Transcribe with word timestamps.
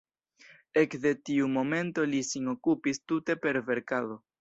Ekde 0.83 1.11
tiu 1.29 1.51
momento 1.59 2.07
li 2.15 2.25
sin 2.33 2.53
okupis 2.57 3.05
tute 3.11 3.41
per 3.47 3.65
verkado. 3.73 4.23